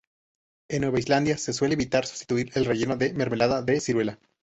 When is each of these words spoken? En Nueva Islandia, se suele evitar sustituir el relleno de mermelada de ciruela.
En 0.67 0.81
Nueva 0.81 0.97
Islandia, 0.97 1.37
se 1.37 1.53
suele 1.53 1.75
evitar 1.75 2.07
sustituir 2.07 2.49
el 2.55 2.65
relleno 2.65 2.97
de 2.97 3.13
mermelada 3.13 3.61
de 3.61 3.79
ciruela. 3.79 4.17